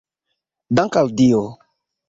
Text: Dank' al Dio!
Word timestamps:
Dank' 0.79 0.97
al 1.03 1.13
Dio! 1.21 1.45